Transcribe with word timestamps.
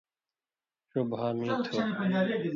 ݜُو 0.89 1.01
بھا 1.11 1.25
مِیں 1.37 1.55
تُھو۔ 1.65 1.77